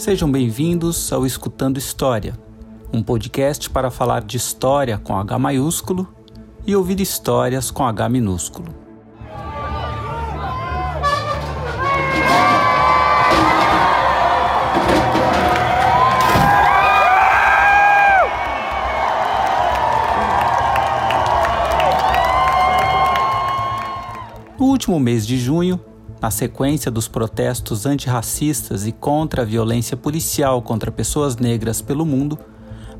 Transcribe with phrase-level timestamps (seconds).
[0.00, 2.32] Sejam bem-vindos ao Escutando História,
[2.90, 6.08] um podcast para falar de história com H maiúsculo
[6.66, 8.74] e ouvir histórias com H minúsculo.
[24.58, 25.78] No último mês de junho,
[26.20, 32.38] na sequência dos protestos antirracistas e contra a violência policial contra pessoas negras pelo mundo,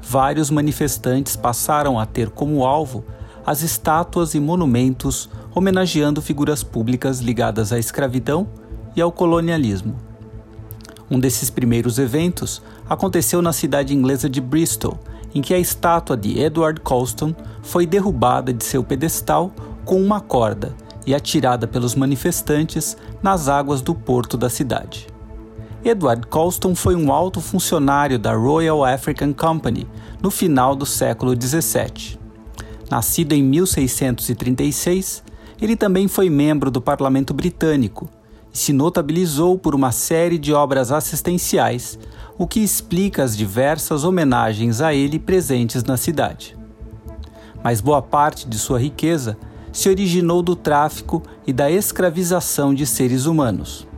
[0.00, 3.04] vários manifestantes passaram a ter como alvo
[3.44, 8.48] as estátuas e monumentos homenageando figuras públicas ligadas à escravidão
[8.94, 9.96] e ao colonialismo.
[11.10, 14.98] Um desses primeiros eventos aconteceu na cidade inglesa de Bristol,
[15.34, 19.52] em que a estátua de Edward Colston foi derrubada de seu pedestal
[19.84, 20.74] com uma corda
[21.06, 25.06] e atirada pelos manifestantes nas águas do porto da cidade.
[25.84, 29.86] Edward Colston foi um alto funcionário da Royal African Company
[30.22, 32.18] no final do século XVII.
[32.90, 35.22] Nascido em 1636,
[35.60, 38.10] ele também foi membro do Parlamento Britânico
[38.52, 41.98] e se notabilizou por uma série de obras assistenciais,
[42.36, 46.56] o que explica as diversas homenagens a ele presentes na cidade.
[47.62, 49.36] Mas boa parte de sua riqueza
[49.80, 53.88] se originou do tráfico e da escravização de seres humanos.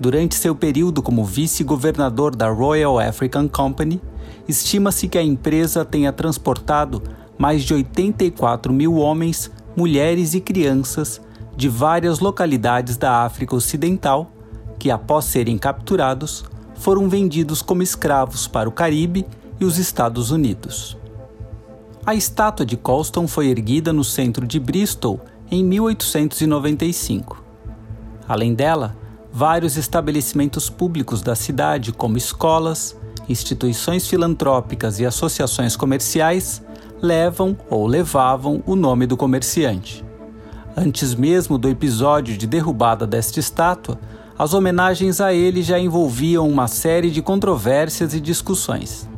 [0.00, 4.00] Durante seu período como vice-governador da Royal African Company,
[4.48, 7.00] estima-se que a empresa tenha transportado
[7.38, 11.20] mais de 84 mil homens, mulheres e crianças
[11.56, 14.32] de várias localidades da África Ocidental,
[14.76, 19.24] que, após serem capturados, foram vendidos como escravos para o Caribe
[19.60, 20.99] e os Estados Unidos.
[22.10, 27.40] A estátua de Colston foi erguida no centro de Bristol em 1895.
[28.26, 28.96] Além dela,
[29.32, 32.96] vários estabelecimentos públicos da cidade, como escolas,
[33.28, 36.60] instituições filantrópicas e associações comerciais,
[37.00, 40.04] levam ou levavam o nome do comerciante.
[40.76, 44.00] Antes mesmo do episódio de derrubada desta estátua,
[44.36, 49.08] as homenagens a ele já envolviam uma série de controvérsias e discussões.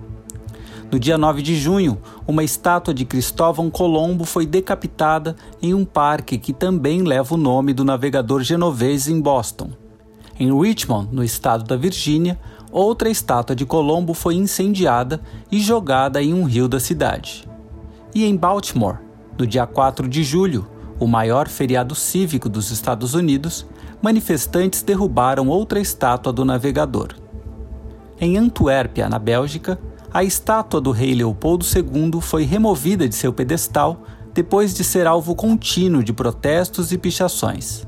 [0.93, 1.97] No dia 9 de junho,
[2.29, 7.73] uma estátua de Cristóvão Colombo foi decapitada em um parque que também leva o nome
[7.73, 9.71] do navegador genovês em Boston.
[10.39, 12.39] Em Richmond, no estado da Virgínia,
[12.71, 15.19] outra estátua de Colombo foi incendiada
[15.51, 17.49] e jogada em um rio da cidade.
[18.15, 18.99] E em Baltimore,
[19.39, 20.69] no dia 4 de julho,
[21.01, 23.65] o maior feriado cívico dos Estados Unidos,
[24.03, 27.15] manifestantes derrubaram outra estátua do navegador.
[28.21, 29.79] Em Antuérpia, na Bélgica,
[30.13, 34.03] a estátua do rei Leopoldo II foi removida de seu pedestal
[34.35, 37.87] depois de ser alvo contínuo de protestos e pichações.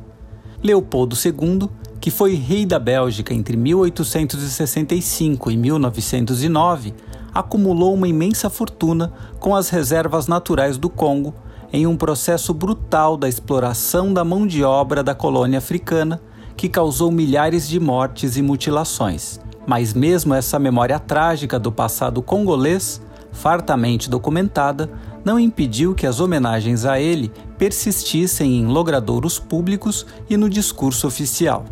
[0.63, 1.69] Leopoldo II,
[2.01, 6.95] que foi rei da Bélgica entre 1865 e 1909,
[7.34, 11.34] acumulou uma imensa fortuna com as reservas naturais do Congo
[11.71, 16.23] em um processo brutal da exploração da mão de obra da colônia africana
[16.57, 19.41] que causou milhares de mortes e mutilações.
[19.67, 23.01] Mas mesmo essa memória trágica do passado congolês,
[23.33, 24.91] fartamente documentada,
[25.25, 31.65] não impediu que as homenagens a ele persistissem em logradouros públicos e no discurso oficial.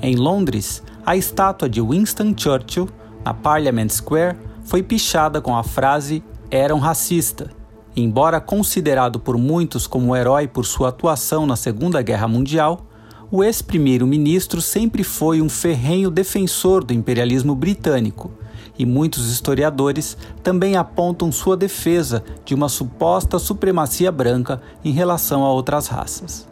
[0.00, 2.88] Em Londres, a estátua de Winston Churchill,
[3.24, 7.50] na Parliament Square, foi pichada com a frase Era um racista.
[7.94, 12.86] Embora considerado por muitos como herói por sua atuação na Segunda Guerra Mundial,
[13.34, 18.30] o ex-primeiro-ministro sempre foi um ferrenho defensor do imperialismo britânico,
[18.78, 25.50] e muitos historiadores também apontam sua defesa de uma suposta supremacia branca em relação a
[25.50, 26.46] outras raças.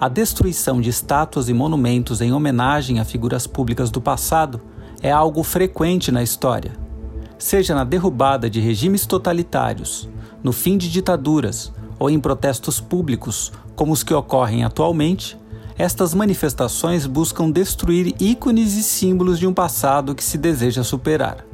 [0.00, 4.60] A destruição de estátuas e monumentos em homenagem a figuras públicas do passado
[5.00, 6.72] é algo frequente na história.
[7.38, 10.08] Seja na derrubada de regimes totalitários,
[10.42, 15.38] no fim de ditaduras ou em protestos públicos como os que ocorrem atualmente,
[15.78, 21.46] estas manifestações buscam destruir ícones e símbolos de um passado que se deseja superar.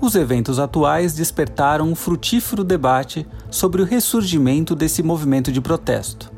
[0.00, 6.32] Os eventos atuais despertaram um frutífero debate sobre o ressurgimento desse movimento de protesto,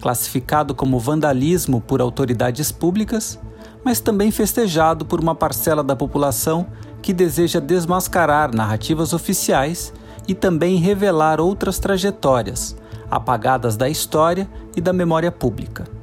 [0.00, 3.38] classificado como vandalismo por autoridades públicas,
[3.84, 6.66] mas também festejado por uma parcela da população
[7.02, 9.92] que deseja desmascarar narrativas oficiais
[10.26, 12.74] e também revelar outras trajetórias,
[13.10, 15.95] apagadas da história e da memória pública.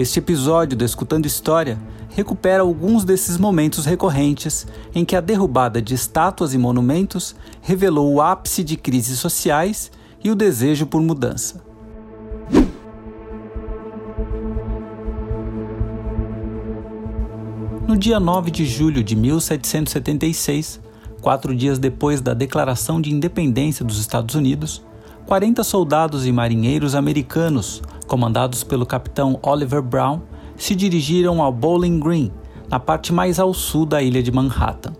[0.00, 5.92] Este episódio do Escutando História recupera alguns desses momentos recorrentes em que a derrubada de
[5.92, 9.92] estátuas e monumentos revelou o ápice de crises sociais
[10.24, 11.62] e o desejo por mudança.
[17.86, 20.80] No dia 9 de julho de 1776,
[21.20, 24.82] quatro dias depois da declaração de independência dos Estados Unidos,
[25.26, 30.22] 40 soldados e marinheiros americanos, comandados pelo capitão Oliver Brown,
[30.56, 32.32] se dirigiram ao Bowling Green,
[32.68, 34.92] na parte mais ao sul da ilha de Manhattan.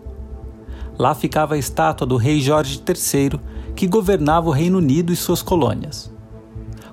[0.96, 3.40] Lá ficava a estátua do rei Jorge III,
[3.74, 6.14] que governava o Reino Unido e suas colônias.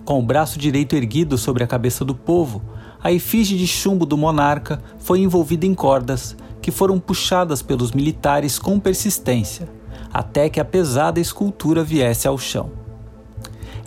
[0.04, 2.64] Com o braço direito erguido sobre a cabeça do povo,
[3.04, 8.58] a efígie de chumbo do monarca foi envolvida em cordas que foram puxadas pelos militares
[8.58, 9.70] com persistência,
[10.12, 12.87] até que a pesada escultura viesse ao chão.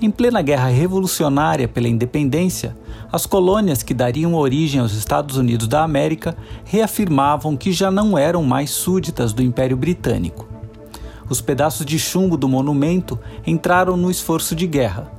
[0.02, 2.74] Em plena guerra revolucionária pela independência,
[3.12, 8.42] as colônias que dariam origem aos Estados Unidos da América reafirmavam que já não eram
[8.42, 10.48] mais súditas do Império Britânico.
[11.28, 15.12] Os pedaços de chumbo do monumento entraram no esforço de guerra.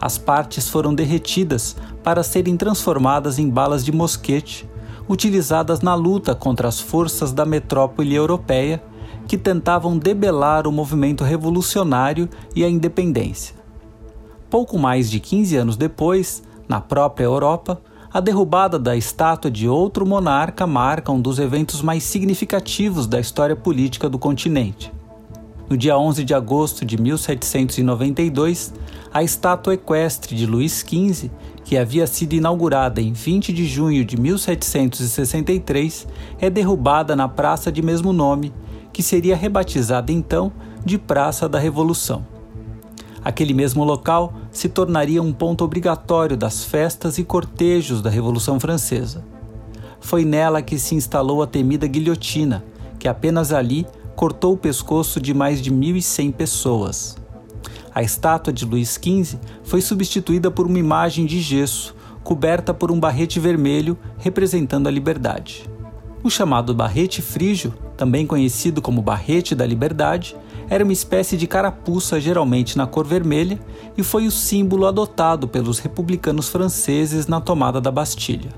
[0.00, 4.68] As partes foram derretidas para serem transformadas em balas de mosquete,
[5.08, 8.82] utilizadas na luta contra as forças da metrópole europeia
[9.28, 13.55] que tentavam debelar o movimento revolucionário e a independência.
[14.48, 17.80] Pouco mais de 15 anos depois, na própria Europa,
[18.12, 23.56] a derrubada da estátua de outro monarca marca um dos eventos mais significativos da história
[23.56, 24.92] política do continente.
[25.68, 28.72] No dia 11 de agosto de 1792,
[29.12, 31.28] a estátua equestre de Luís XV,
[31.64, 36.06] que havia sido inaugurada em 20 de junho de 1763,
[36.40, 38.54] é derrubada na praça de mesmo nome,
[38.92, 40.52] que seria rebatizada então
[40.84, 42.35] de Praça da Revolução.
[43.26, 49.24] Aquele mesmo local se tornaria um ponto obrigatório das festas e cortejos da Revolução Francesa.
[49.98, 52.64] Foi nela que se instalou a temida guilhotina,
[53.00, 53.84] que apenas ali
[54.14, 57.16] cortou o pescoço de mais de 1.100 pessoas.
[57.92, 63.00] A estátua de Luís XV foi substituída por uma imagem de gesso, coberta por um
[63.00, 65.68] barrete vermelho representando a liberdade.
[66.22, 70.36] O chamado barrete frígio, também conhecido como barrete da liberdade,
[70.68, 73.58] era uma espécie de carapuça geralmente na cor vermelha
[73.96, 78.50] e foi o símbolo adotado pelos republicanos franceses na tomada da Bastilha.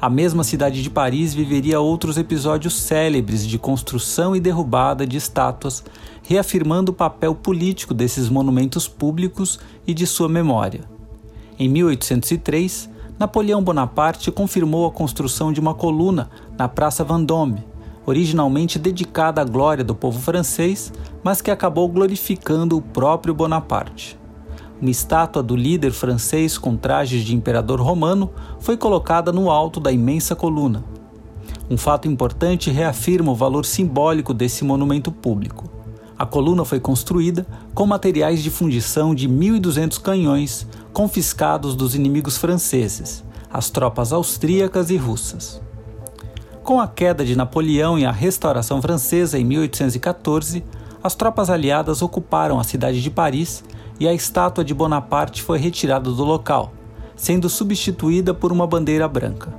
[0.00, 5.84] A mesma cidade de Paris viveria outros episódios célebres de construção e derrubada de estátuas,
[6.22, 10.84] reafirmando o papel político desses monumentos públicos e de sua memória.
[11.58, 12.88] Em 1803,
[13.18, 17.62] Napoleão Bonaparte confirmou a construção de uma coluna na Praça Vendôme,
[18.06, 20.92] originalmente dedicada à glória do povo francês,
[21.22, 24.18] mas que acabou glorificando o próprio Bonaparte.
[24.80, 28.30] Uma estátua do líder francês com trajes de imperador romano
[28.60, 30.82] foi colocada no alto da imensa coluna.
[31.68, 35.70] Um fato importante reafirma o valor simbólico desse monumento público.
[36.18, 43.24] A coluna foi construída com materiais de fundição de 1.200 canhões confiscados dos inimigos franceses,
[43.52, 45.62] as tropas austríacas e russas.
[46.62, 50.62] Com a queda de Napoleão e a restauração francesa em 1814,
[51.02, 53.64] as tropas aliadas ocuparam a cidade de Paris
[53.98, 56.72] e a estátua de Bonaparte foi retirada do local,
[57.16, 59.52] sendo substituída por uma bandeira branca.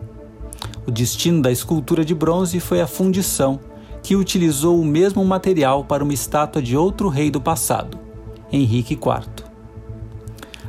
[0.86, 3.60] O destino da escultura de bronze foi a fundição,
[4.04, 8.00] que utilizou o mesmo material para uma estátua de outro rei do passado,
[8.52, 9.46] Henrique IV.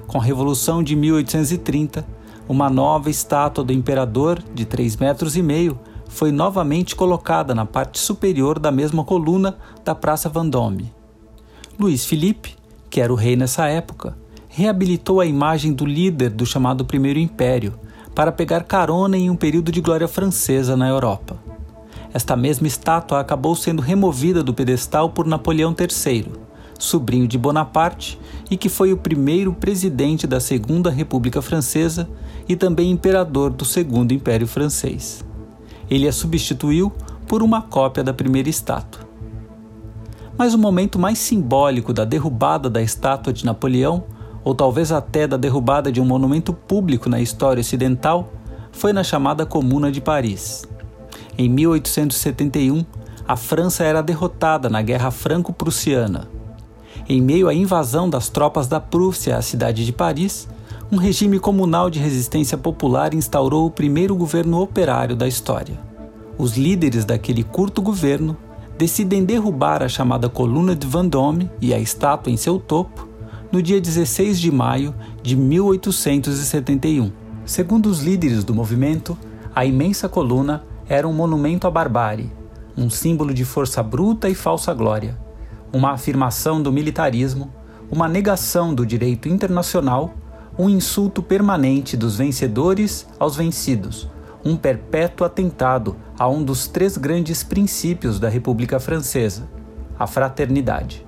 [0.07, 2.07] Com a Revolução de 1830,
[2.49, 5.79] uma nova estátua do imperador, de 3,5 metros e meio,
[6.13, 10.93] foi novamente colocada na parte superior da mesma coluna da Praça Vendôme.
[11.81, 12.55] Luís Felipe,
[12.91, 14.15] que era o rei nessa época,
[14.47, 17.73] reabilitou a imagem do líder do chamado Primeiro Império
[18.15, 21.39] para pegar carona em um período de glória francesa na Europa.
[22.13, 26.27] Esta mesma estátua acabou sendo removida do pedestal por Napoleão III,
[26.79, 32.07] sobrinho de Bonaparte e que foi o primeiro presidente da Segunda República Francesa
[32.47, 35.25] e também imperador do Segundo Império Francês
[35.93, 36.91] ele a substituiu
[37.29, 39.03] por uma cópia da primeira estátua.
[40.39, 44.05] Mas o momento mais simbólico da derrubada da estátua de Napoleão,
[44.43, 48.33] ou talvez até da derrubada de um monumento público na história ocidental,
[48.73, 50.67] foi na chamada Comuna de Paris.
[51.37, 52.87] Em 1871,
[53.29, 56.27] a França era derrotada na Guerra Franco-Prussiana.
[57.07, 60.49] Em meio à invasão das tropas da Prússia à cidade de Paris,
[60.93, 65.81] um regime comunal de resistência popular instaurou o primeiro governo operário da história.
[66.37, 68.37] Os líderes daquele curto governo
[68.77, 73.09] decidem derrubar a chamada Coluna de Vendôme e a estátua em seu topo
[73.51, 77.11] no dia 16 de maio de 1871.
[77.47, 79.17] Segundo os líderes do movimento,
[79.55, 82.31] a imensa coluna era um monumento à barbárie,
[82.77, 85.19] um símbolo de força bruta e falsa glória,
[85.73, 87.51] uma afirmação do militarismo,
[87.91, 90.15] uma negação do direito internacional
[90.59, 94.09] um insulto permanente dos vencedores aos vencidos,
[94.45, 99.49] um perpétuo atentado a um dos três grandes princípios da República Francesa,
[99.99, 101.07] a fraternidade.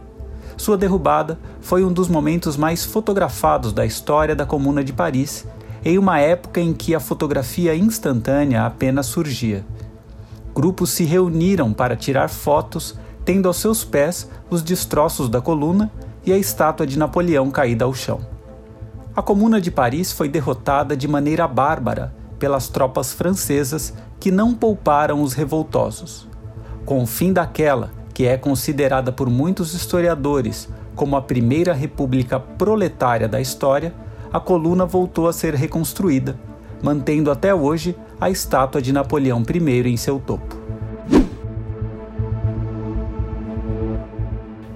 [0.56, 5.46] Sua derrubada foi um dos momentos mais fotografados da história da Comuna de Paris,
[5.84, 9.64] em uma época em que a fotografia instantânea apenas surgia.
[10.54, 15.90] Grupos se reuniram para tirar fotos, tendo aos seus pés os destroços da coluna
[16.24, 18.33] e a estátua de Napoleão caída ao chão.
[19.16, 25.23] A Comuna de Paris foi derrotada de maneira bárbara pelas tropas francesas que não pouparam
[25.23, 26.26] os revoltosos.
[26.85, 33.28] Com o fim daquela, que é considerada por muitos historiadores como a primeira república proletária
[33.28, 33.94] da história,
[34.33, 36.37] a coluna voltou a ser reconstruída,
[36.83, 40.56] mantendo até hoje a estátua de Napoleão I em seu topo.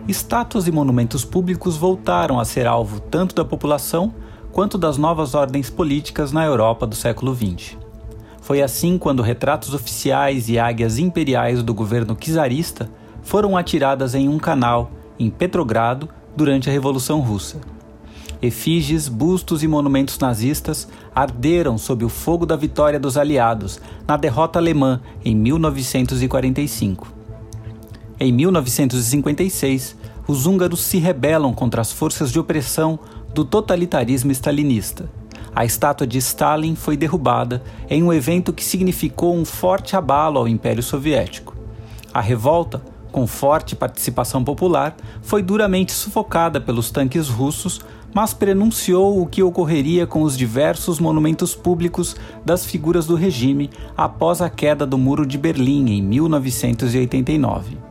[0.06, 4.14] Estátuas e monumentos públicos voltaram a ser alvo tanto da população
[4.52, 7.76] quanto das novas ordens políticas na Europa do século XX.
[8.40, 12.90] Foi assim quando retratos oficiais e águias imperiais do governo czarista
[13.22, 17.60] foram atiradas em um canal em Petrogrado durante a Revolução Russa.
[18.40, 24.58] Efígies, bustos e monumentos nazistas arderam sob o fogo da vitória dos aliados na derrota
[24.58, 27.12] alemã em 1945.
[28.20, 29.96] Em 1956,
[30.28, 32.98] os húngaros se rebelam contra as forças de opressão
[33.38, 35.08] do totalitarismo stalinista.
[35.54, 40.48] A estátua de Stalin foi derrubada em um evento que significou um forte abalo ao
[40.48, 41.56] Império Soviético.
[42.12, 47.80] A revolta com forte participação popular, foi duramente sufocada pelos tanques russos,
[48.12, 54.42] mas prenunciou o que ocorreria com os diversos monumentos públicos das figuras do regime após
[54.42, 57.87] a queda do Muro de Berlim em 1989.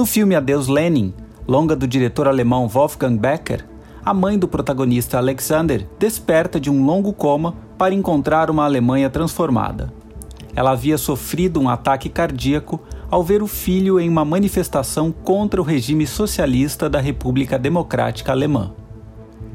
[0.00, 1.12] No filme Adeus Lenin,
[1.46, 3.66] longa do diretor alemão Wolfgang Becker,
[4.02, 9.92] a mãe do protagonista Alexander desperta de um longo coma para encontrar uma Alemanha transformada.
[10.56, 12.80] Ela havia sofrido um ataque cardíaco
[13.10, 18.72] ao ver o filho em uma manifestação contra o regime socialista da República Democrática Alemã.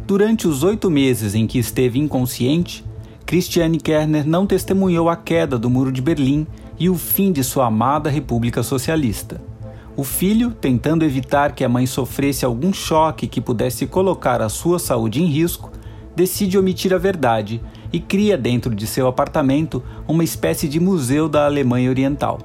[0.06, 2.86] Durante os oito meses em que esteve inconsciente,
[3.26, 6.46] Christiane Kerner não testemunhou a queda do Muro de Berlim
[6.80, 9.55] e o fim de sua amada República Socialista.
[9.98, 14.78] O filho, tentando evitar que a mãe sofresse algum choque que pudesse colocar a sua
[14.78, 15.72] saúde em risco,
[16.14, 17.62] decide omitir a verdade
[17.94, 22.40] e cria dentro de seu apartamento uma espécie de museu da Alemanha Oriental.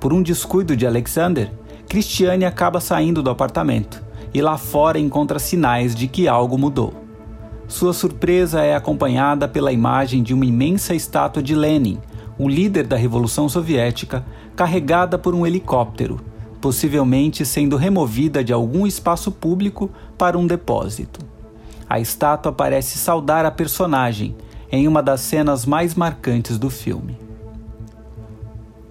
[0.00, 1.48] Por um descuido de Alexander,
[1.88, 4.02] Christiane acaba saindo do apartamento
[4.32, 6.92] e lá fora encontra sinais de que algo mudou.
[7.68, 12.00] Sua surpresa é acompanhada pela imagem de uma imensa estátua de Lenin,
[12.36, 14.26] o líder da Revolução Soviética,
[14.56, 16.33] carregada por um helicóptero
[16.64, 21.20] possivelmente sendo removida de algum espaço público para um depósito.
[21.86, 24.34] A estátua parece saudar a personagem
[24.72, 27.18] em uma das cenas mais marcantes do filme.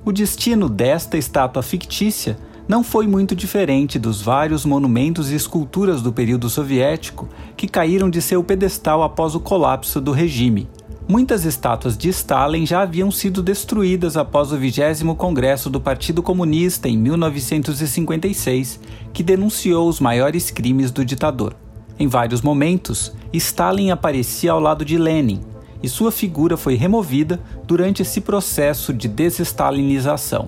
[0.05, 2.37] O destino desta estátua fictícia
[2.67, 7.27] não foi muito diferente dos vários monumentos e esculturas do período soviético
[7.57, 10.69] que caíram de seu pedestal após o colapso do regime,
[11.05, 16.87] Muitas estátuas de Stalin já haviam sido destruídas após o 20 Congresso do Partido Comunista
[16.87, 18.79] em 1956,
[19.11, 21.57] que denunciou os maiores crimes do ditador.
[21.99, 25.41] Em vários momentos, Stalin aparecia ao lado de Lenin,
[25.83, 30.47] e sua figura foi removida durante esse processo de desestalinização.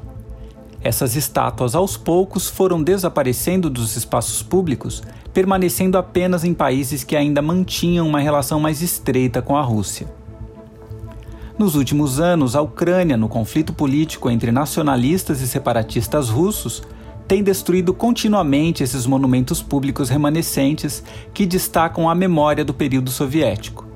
[0.81, 7.41] Essas estátuas aos poucos foram desaparecendo dos espaços públicos, permanecendo apenas em países que ainda
[7.41, 10.07] mantinham uma relação mais estreita com a Rússia.
[11.57, 16.83] Nos últimos anos, a Ucrânia, no conflito político entre nacionalistas e separatistas russos,
[17.29, 21.01] tem destruído continuamente esses monumentos públicos remanescentes
[21.33, 23.88] que destacam a memória do período soviético.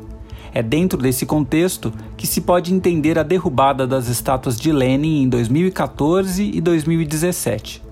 [0.54, 5.28] É dentro desse contexto que se pode entender a derrubada das estátuas de Lenin em
[5.30, 7.84] 2014 e 2017.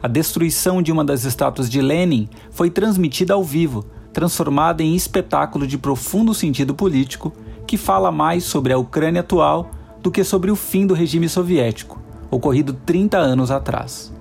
[0.00, 3.84] A destruição de uma das estátuas de Lenin foi transmitida ao vivo,
[4.16, 7.34] transformada em espetáculo de profundo sentido político
[7.66, 9.70] que fala mais sobre a Ucrânia atual
[10.00, 14.15] do que sobre o fim do regime soviético, ocorrido 30 anos atrás.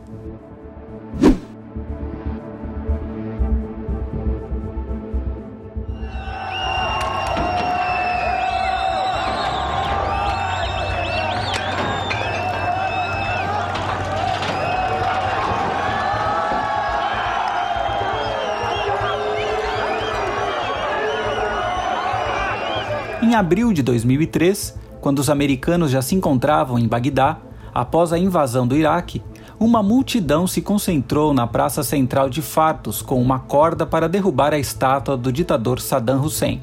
[23.36, 27.38] Em abril de 2003, quando os americanos já se encontravam em Bagdá,
[27.74, 29.22] após a invasão do Iraque,
[29.60, 34.58] uma multidão se concentrou na praça central de Fartos com uma corda para derrubar a
[34.58, 36.62] estátua do ditador Saddam Hussein.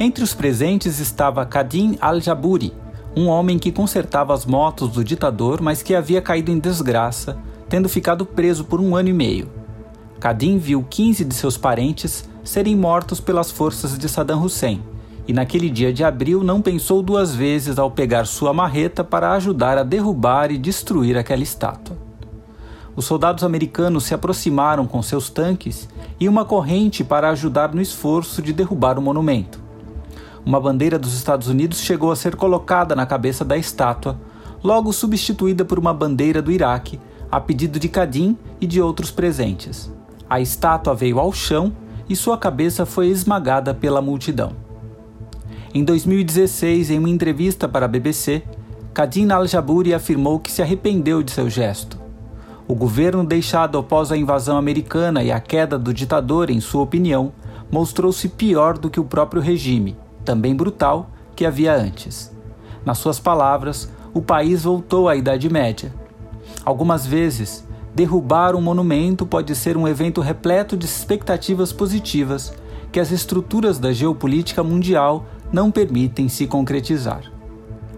[0.00, 2.74] Entre os presentes estava Kadim al-Jaburi,
[3.16, 7.88] um homem que consertava as motos do ditador, mas que havia caído em desgraça, tendo
[7.88, 9.48] ficado preso por um ano e meio.
[10.18, 14.82] Kadim viu 15 de seus parentes serem mortos pelas forças de Saddam Hussein,
[15.28, 19.78] e naquele dia de abril não pensou duas vezes ao pegar sua marreta para ajudar
[19.78, 21.96] a derrubar e destruir aquela estátua.
[22.96, 28.42] Os soldados americanos se aproximaram com seus tanques e uma corrente para ajudar no esforço
[28.42, 29.68] de derrubar o monumento
[30.48, 34.18] uma bandeira dos Estados Unidos chegou a ser colocada na cabeça da estátua,
[34.64, 36.98] logo substituída por uma bandeira do Iraque,
[37.30, 39.92] a pedido de Kadim e de outros presentes.
[40.26, 41.70] A estátua veio ao chão
[42.08, 44.52] e sua cabeça foi esmagada pela multidão.
[45.74, 48.42] Em 2016, em uma entrevista para a BBC,
[48.94, 51.98] Kadim al-Jaburi afirmou que se arrependeu de seu gesto.
[52.66, 57.32] O governo deixado após a invasão americana e a queda do ditador, em sua opinião,
[57.70, 62.30] mostrou-se pior do que o próprio regime também brutal, que havia antes.
[62.84, 65.90] Nas suas palavras, o país voltou à Idade Média.
[66.66, 72.52] Algumas vezes, derrubar um monumento pode ser um evento repleto de expectativas positivas
[72.92, 77.22] que as estruturas da geopolítica mundial não permitem se concretizar.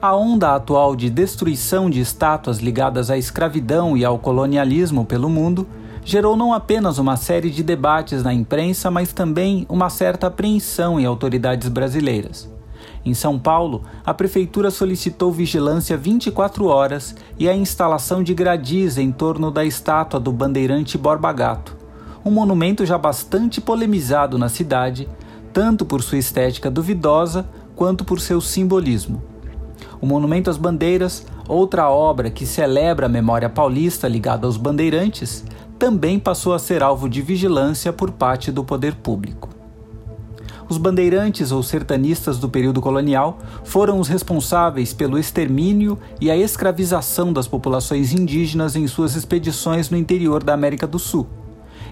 [0.01, 5.67] A onda atual de destruição de estátuas ligadas à escravidão e ao colonialismo pelo mundo
[6.03, 11.05] gerou não apenas uma série de debates na imprensa, mas também uma certa apreensão em
[11.05, 12.51] autoridades brasileiras.
[13.05, 19.11] Em São Paulo, a prefeitura solicitou vigilância 24 horas e a instalação de gradis em
[19.11, 21.77] torno da estátua do bandeirante Borba Gato,
[22.25, 25.09] um monumento já bastante polemizado na cidade,
[25.53, 29.23] tanto por sua estética duvidosa quanto por seu simbolismo.
[30.01, 35.45] O Monumento às Bandeiras, outra obra que celebra a memória paulista ligada aos bandeirantes,
[35.79, 39.49] também passou a ser alvo de vigilância por parte do poder público.
[40.69, 47.33] Os bandeirantes ou sertanistas do período colonial foram os responsáveis pelo extermínio e a escravização
[47.33, 51.27] das populações indígenas em suas expedições no interior da América do Sul.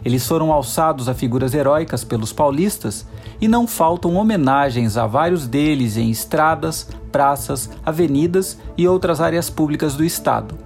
[0.05, 3.07] Eles foram alçados a figuras heróicas pelos paulistas
[3.41, 9.95] e não faltam homenagens a vários deles em estradas, praças, avenidas e outras áreas públicas
[9.95, 10.57] do estado.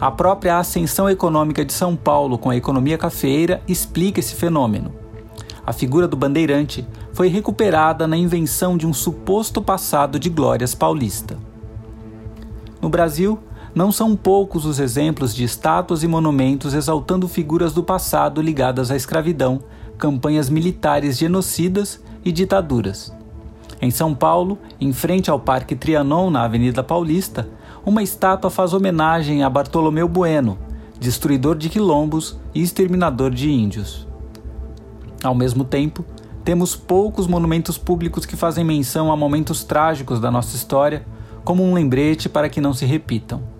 [0.00, 4.92] A própria ascensão econômica de São Paulo com a economia cafeeira explica esse fenômeno.
[5.66, 11.36] A figura do bandeirante foi recuperada na invenção de um suposto passado de glórias paulista.
[12.80, 13.38] No Brasil,
[13.74, 18.96] não são poucos os exemplos de estátuas e monumentos exaltando figuras do passado ligadas à
[18.96, 19.60] escravidão,
[19.96, 23.12] campanhas militares genocidas e ditaduras.
[23.80, 27.48] Em São Paulo, em frente ao Parque Trianon, na Avenida Paulista,
[27.84, 30.58] uma estátua faz homenagem a Bartolomeu Bueno,
[30.98, 34.06] destruidor de quilombos e exterminador de índios.
[35.22, 36.04] Ao mesmo tempo,
[36.44, 41.06] temos poucos monumentos públicos que fazem menção a momentos trágicos da nossa história,
[41.44, 43.59] como um lembrete para que não se repitam.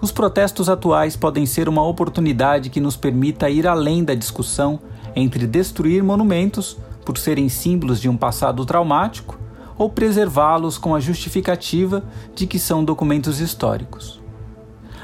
[0.00, 4.78] Os protestos atuais podem ser uma oportunidade que nos permita ir além da discussão
[5.14, 9.38] entre destruir monumentos por serem símbolos de um passado traumático
[9.78, 12.02] ou preservá-los com a justificativa
[12.34, 14.20] de que são documentos históricos.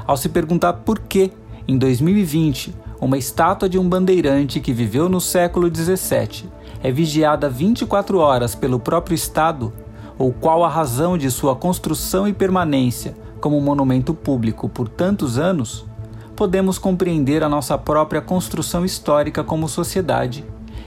[0.07, 1.33] Ao se perguntar por que,
[1.67, 6.51] em 2020, uma estátua de um bandeirante que viveu no século XVII
[6.83, 9.73] é vigiada 24 horas pelo próprio Estado,
[10.19, 15.85] ou qual a razão de sua construção e permanência como monumento público por tantos anos,
[16.37, 20.45] podemos compreender a nossa própria construção histórica como sociedade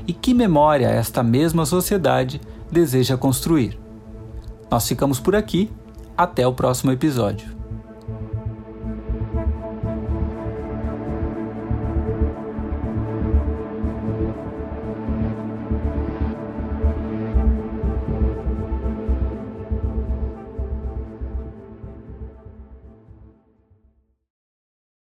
[0.07, 2.39] e que memória esta mesma sociedade
[2.71, 3.79] deseja construir.
[4.71, 5.71] Nós ficamos por aqui,
[6.17, 7.54] até o próximo episódio.